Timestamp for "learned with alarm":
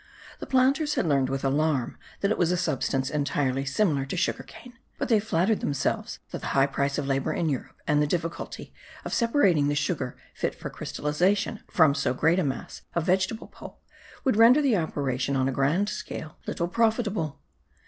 1.05-1.99